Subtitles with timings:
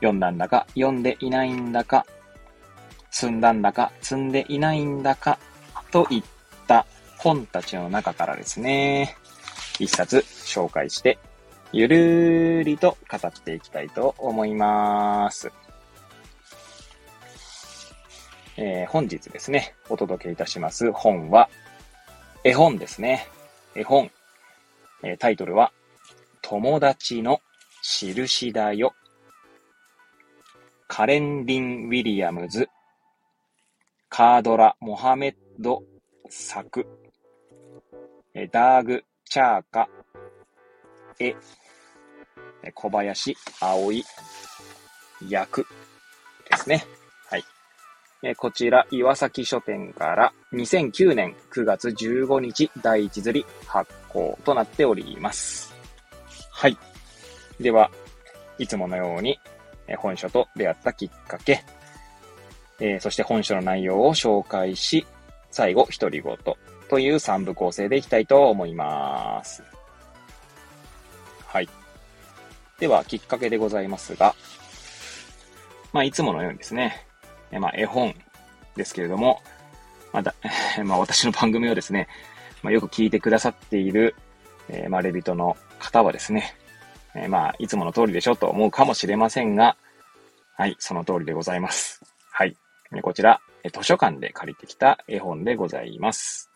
[0.00, 2.06] 読んだんだか読んでいないんだか、
[3.10, 5.38] 積んだんだか積んでいないんだか
[5.90, 6.22] といっ
[6.66, 6.86] た
[7.18, 9.16] 本たちの中からですね、
[9.78, 11.18] 一冊紹介して、
[11.72, 15.52] ゆるーりと語っていきたいと思います。
[18.56, 21.48] えー、本日ですね、お届けいたします本は、
[22.44, 23.26] 絵本ですね。
[23.74, 24.10] 絵本。
[25.02, 25.72] えー、タイトルは、
[26.42, 27.40] 友達の
[27.82, 28.94] 印だよ。
[31.00, 32.68] カレン・リン・ウィリアムズ、
[34.10, 35.82] カードラ・モハメッド
[36.28, 36.86] 作、
[38.52, 39.88] ダーグ・チャーカ、
[41.18, 41.34] 絵、
[42.74, 44.04] 小林葵
[45.26, 45.66] 役
[46.50, 46.84] ですね。
[47.30, 48.36] はい。
[48.36, 55.74] こちら、岩崎書店から2009年9月15日第一釣り発行となっております。
[56.50, 56.76] はい。
[57.58, 57.90] では、
[58.58, 59.40] いつものように
[59.96, 61.64] 本書と出会ったきっかけ、
[62.80, 65.06] えー、そして本書の内容を紹介し、
[65.50, 66.36] 最後、独り言
[66.88, 69.62] という3部構成でいきたいと思います。
[71.46, 71.68] はい。
[72.78, 74.34] では、きっかけでございますが、
[75.92, 77.06] まあ、いつものようにですね、
[77.50, 78.14] えまあ、絵本
[78.76, 79.42] ですけれども、
[80.12, 80.34] まだ、
[80.84, 82.08] まあ、私の番組をですね、
[82.62, 84.14] まあ、よく聞いてくださっている、
[84.68, 86.54] えー、まあ、レビトの方はですね、
[87.14, 89.76] えー、まあ、いつもの通りでしょと思うかもしれませんが、
[90.56, 92.02] はい、その通りでございます。
[92.30, 92.56] はい。
[93.02, 93.40] こちら、
[93.72, 96.50] 図書館で借りてきた絵本でございます。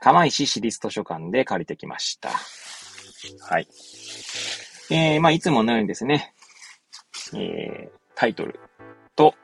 [0.00, 2.30] 釜石市立図書館で借りてきました。
[3.40, 3.66] はい。
[4.90, 6.32] えー、まあ、いつものようにですね、
[7.34, 8.58] えー、タイトル
[9.16, 9.34] と、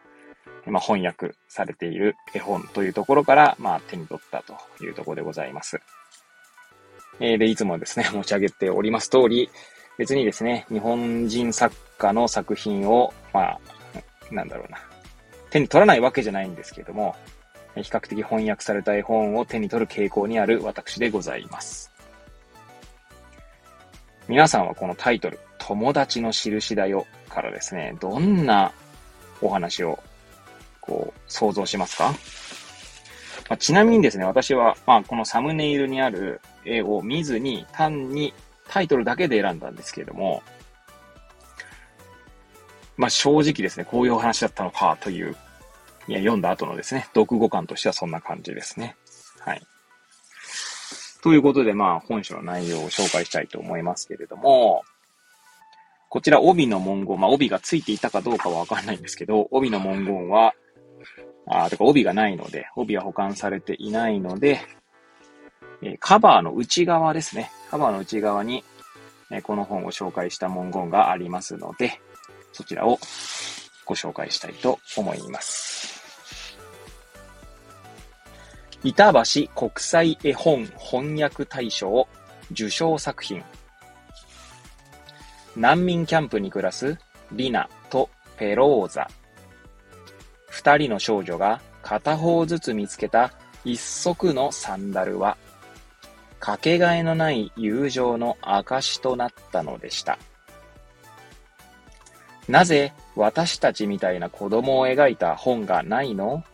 [0.66, 5.80] まあ、翻訳されている絵本というところから、まあ、手に取ったというところでございます。
[7.20, 9.50] えー、で、いつもですね、持ち上げております通り、
[9.98, 13.60] 別にですね、日本人作家の作品を、まあ、
[14.30, 14.78] なんだろうな、
[15.50, 17.14] 手に取らないわけじゃないんですけれども、
[17.76, 21.90] 比較的翻訳された絵本を手に取る傾向にある私でございます。
[24.26, 28.72] 皆さんはこのタイトル、友達の印だよからですね、どんな
[29.40, 29.98] お話を
[30.80, 32.14] こう想像しますか、
[33.48, 38.32] まあ、ちなみにですね、私は、まあ、このサムネイルにある絵を見ずに単に
[38.68, 40.42] タイトルだけで選んだんですけれども、
[42.96, 45.36] まあ、正直ですね、こういうお話だったのかという、
[46.06, 48.96] いや、読んだ後のですね、読後感としてはそんな感じですね。
[49.40, 49.62] はい。
[51.22, 54.84] ということで、まあ、本書の内容を紹介したいと思いますけれども、
[56.08, 60.54] こちら帯の文言、まあ、帯がついていたかどうかはわかんないんですけど、帯の文言は、
[61.46, 64.60] あ、とか帯がないので、帯は保管されていないので、
[65.82, 67.50] えカバーの内側ですね。
[67.70, 68.64] カバーの内側に、
[69.30, 72.00] えこの本を紹介した文言がありますので、
[72.52, 72.98] そちらを
[73.84, 75.74] ご紹介したいと思います。
[78.82, 82.06] 板橋国際絵本翻訳大賞
[82.52, 83.42] 受賞作品。
[85.56, 86.98] 難民キャンプに暮らす
[87.32, 89.08] リナとペローザ。
[90.48, 93.32] 二人の少女が片方ずつ見つけた
[93.64, 95.36] 一足のサンダルは、
[96.44, 100.18] かけがえのない友情の証となったのでした。
[102.50, 106.44] なぜ私たちみたいな子供を描いた本がないの？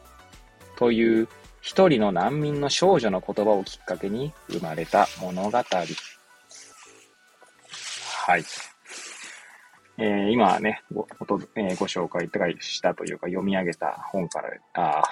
[0.77, 1.28] という
[1.61, 5.59] 一人の難民の少女の言葉をきっかけに生まれた物語。
[5.59, 5.65] は
[8.37, 8.45] い。
[9.99, 11.09] えー、今ねご、
[11.57, 15.03] えー、ご紹介したというか読み上げた本から、あ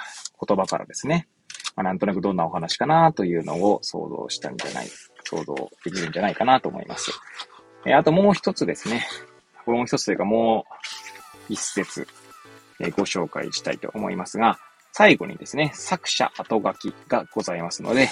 [0.46, 1.26] 言葉からですね、
[1.76, 4.88] まあ、なんとなくどんなお話かなというのを想像したんじゃない、
[5.24, 5.54] 想像
[5.84, 7.12] できるんじゃないかなと思います。
[7.86, 9.06] え、あともう一つですね、
[9.64, 10.64] これも一つというかも
[11.48, 12.06] う一節、
[12.80, 14.58] え、ご紹介したいと思いますが、
[14.92, 18.08] 最後にですね、作者後書きがございますので、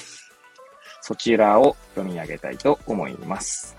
[1.00, 3.76] そちらを読み上げたいと思います。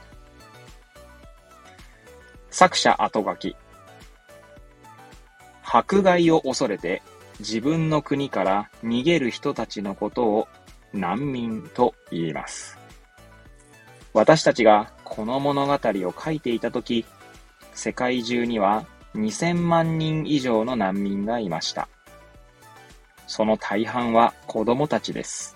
[2.50, 3.56] 作者後書き。
[5.64, 7.02] 迫害を恐れて
[7.40, 10.48] 自分の国から逃げる人たちのことを
[10.94, 12.78] 難民と言います。
[14.14, 17.06] 私たちがこの物語を書いていたとき、
[17.74, 18.86] 世界中には
[19.16, 21.88] 2000万人以上の難民がいました。
[23.28, 25.56] その大半は子供たちです。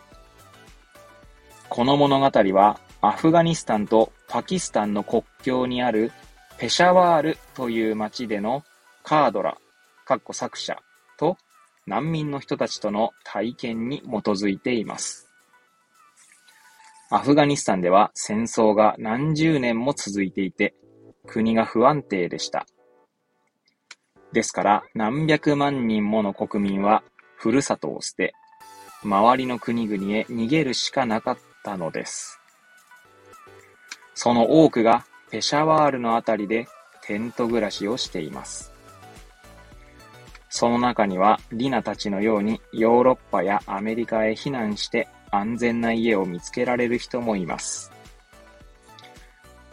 [1.69, 6.11] この物語はアフガニスタンとパキスタンの国境にある
[6.59, 8.63] ペシャワールという町での
[9.03, 9.57] カードラ、
[10.05, 10.77] かっこ作者
[11.91, 15.29] 難民の人たちとの体験に基づいています。
[17.09, 20.73] アフガニスタンでは戦争が何十年も続いていて、
[21.27, 22.65] 国が不安定でした。
[24.31, 27.03] ですから何百万人もの国民は
[27.35, 28.33] ふるさとを捨て、
[29.03, 32.39] 周りの国々へ逃げるしかなかったのです。
[34.13, 36.69] その多くがペシャワールのあたりで
[37.03, 38.71] テント暮らしをしています。
[40.61, 47.91] その中にはリナたちのようにヨーロッパやアメリカへ避難して安全な家を見つけられる人もいます。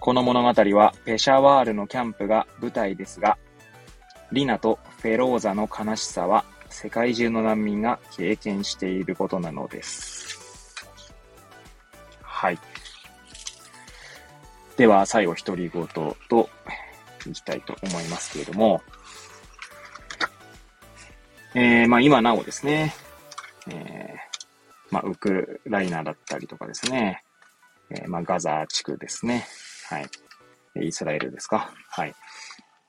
[0.01, 3.37] この物語はペシャワールのキャンプが舞台ですが、
[4.33, 10.75] リナとフェローザの悲しさは世界中の難民が経験していることなのです。
[12.23, 12.59] はい。
[14.79, 16.49] では、最後、独り言と
[17.27, 18.81] いきたいと思いますけれども、
[21.55, 22.95] えー、まあ今なおですね、
[23.69, 27.23] えー、まあ、ウクライナだったりとかですね、
[27.91, 29.47] えー、まあ、ガザ地区ですね。
[29.89, 30.09] はい。
[30.87, 31.73] イスラエルですか？
[31.91, 32.15] はい。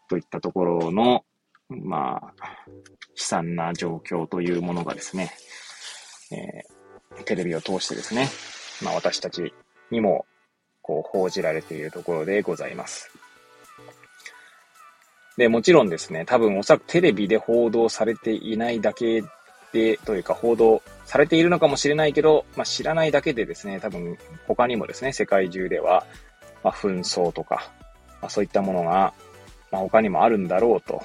[0.10, 1.24] といったところの、
[1.70, 2.74] まあ、悲
[3.16, 5.32] 惨な状況というものがですね、
[6.32, 8.28] え、テレビを通してですね、
[8.84, 9.54] まあ、私たち
[9.92, 10.26] にも、
[10.82, 13.12] こう、報じられているところでございます。
[15.40, 19.24] で、もちろんですね、多分おそらくテレビで報道されていないだけ
[19.72, 26.06] で、というか報道されているのかもしれないけど、まあ、知らないだけでですね、多分他にもですね、世界中では、
[26.62, 27.72] まあ、紛争とか、
[28.22, 29.14] まあ、そういったものが、
[29.72, 31.02] まあ、他にもあるんだろうと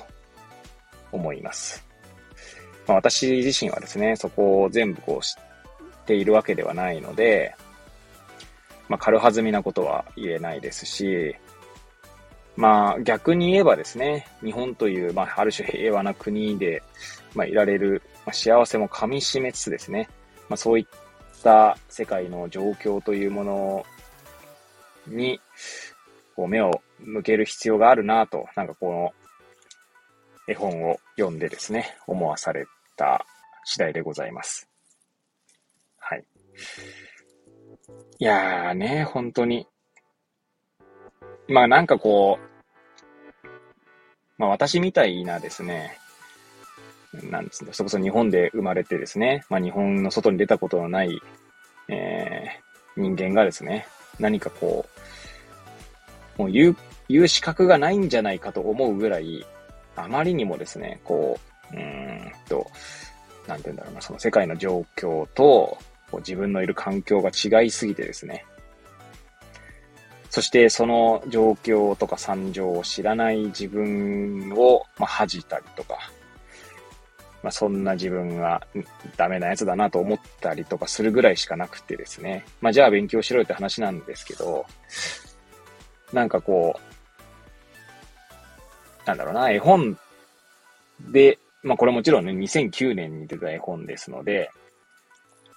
[1.13, 1.87] 思います。
[2.89, 7.55] まあ、私自身はですね、そこを全部こう知っているわけではないので、
[8.89, 11.37] まあ、軽はずみなことは言えないですし、
[12.57, 16.83] まあ逆に言えばですね、日本という、まあある種平和な国で、
[17.35, 20.09] まあいられる、まあ、幸せも噛み締めつつですね、
[20.49, 20.87] まあそういっ
[21.43, 23.87] た世界の状況というもの
[25.07, 25.41] に、
[26.37, 29.13] こう目を向ける必要があるなと、なんかこの
[30.47, 32.67] 絵本を読んでですね、思わされ
[32.97, 33.25] た
[33.65, 34.69] 次第でございます。
[35.99, 36.25] はい。
[38.19, 39.67] いやーね、本当に、
[41.49, 43.49] まあなんかこう、
[44.39, 45.99] まあ私みたいなですね、
[47.23, 51.21] なんですね、そこそ日本で生まれてですね、まあ日本の外に出たことのない、
[51.89, 53.87] えー、人間がですね、
[54.19, 54.87] 何かこ
[56.39, 56.77] う、もう言う、
[57.09, 59.45] 言う資格がないんじゃないかと思うぐらい、
[59.97, 61.39] あまりにもですね、こ
[61.73, 62.67] う、うんと、
[63.47, 65.79] なんて言うんだろうな、その世界の状況と、
[66.19, 68.45] 自分のいる環境が違いすぎてですね、
[70.35, 76.11] そしてその状況とか惨状を知らない自分を、まあ、恥じたりとか、
[77.45, 78.67] まあ、そんな自分が
[79.17, 82.45] ダメなやつだなと思ったりとかするぐらいしかなくてですね。
[82.61, 84.67] まあ、じゃあ勉強しろよって話なんですけど、
[86.13, 86.81] なんかこ
[89.05, 89.97] う、なんだろうな、絵本
[91.13, 94.51] で、まあこれもちろんね、2009年に出た絵本ですので、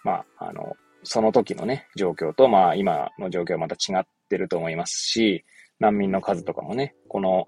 [0.03, 5.45] まあ、あの、その時のね、状況と、まあ今の状況はまた違っってると思いますし、
[5.79, 7.47] 難民の数とかもね、この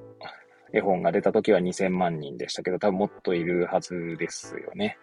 [0.72, 4.98] 絵本が出た時は2000万人でしたけど、多分もっといるはずですよね。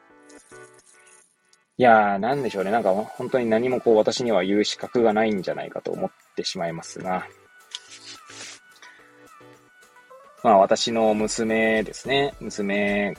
[1.76, 2.70] いやー、なんでしょうね。
[2.70, 7.26] なんか本当に何もこう私には言う資格がないんじゃないかと思ってしまいますが。
[10.42, 12.32] まあ私の娘ですね。
[12.40, 13.14] 娘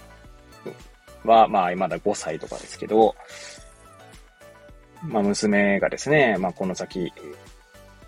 [1.24, 3.16] はまあまだ5歳とかですけど、
[5.04, 7.14] まあ娘がですね、まあこの先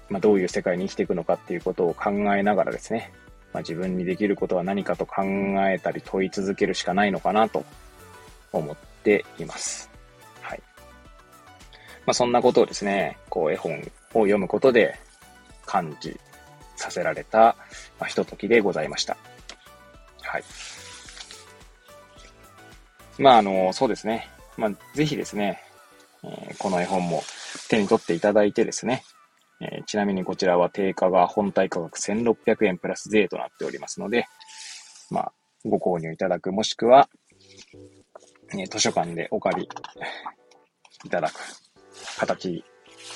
[0.09, 3.11] まあ、どういう世界に生きていくのかっていうことを考えながらですね、
[3.53, 5.23] まあ、自分にできることは何かと考
[5.69, 7.63] えたり問い続けるしかないのかなと
[8.51, 9.89] 思っています。
[10.41, 10.61] はい。
[12.05, 13.79] まあ、そんなことをですね、こう絵本
[14.13, 14.99] を読むことで
[15.65, 16.19] 感じ
[16.75, 17.55] させられた、
[17.99, 19.17] まあ、ひとときでございました。
[20.21, 20.43] はい。
[23.17, 24.29] まあ、あの、そうですね。
[24.57, 25.61] まあ、ぜひですね、
[26.23, 27.23] えー、この絵本も
[27.69, 29.03] 手に取っていただいてですね、
[29.61, 34.25] えー、ちなみにこちらは定価が本体価格1600円プラス税となっておりますので、
[35.11, 35.33] まあ、
[35.65, 37.09] ご購入いただく、もしくは、
[38.57, 39.69] え図書館でお借り
[41.05, 41.33] いただく
[42.17, 42.63] 形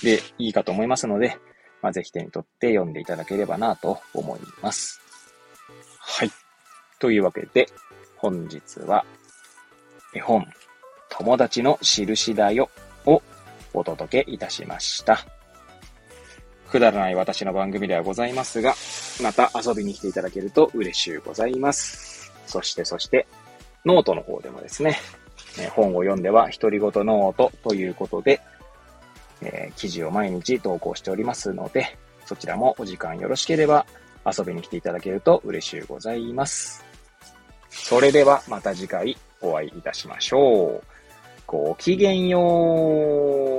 [0.03, 1.37] でいいかと思いますので、
[1.81, 5.01] まあ、ぜひ手に取って読んでいただければなと思います。
[5.99, 6.31] はい。
[6.99, 7.67] というわけで、
[8.17, 9.05] 本日は
[10.13, 10.45] 絵本、
[11.09, 12.69] 友達の印だよ
[13.05, 13.21] を
[13.73, 15.25] お届けいたしました。
[16.73, 18.73] くだらない私の番組ではございますが、
[19.21, 22.33] また遊びに来ていただけると嬉しゅうございます。
[22.47, 23.27] そしてそして、
[23.85, 24.97] ノートの方でもですね、
[25.75, 28.41] 本を読んでは独り言ノートということで、
[29.43, 33.85] えー、記事を毎日投稿しておりますので、そちらもお時間よろしければ
[34.25, 36.83] 遊びに来ていただけると嬉しゅうございます。
[37.69, 40.83] それではまた次回お会いいたしましょう。
[41.45, 42.39] ごきげんよ
[43.51, 43.52] う。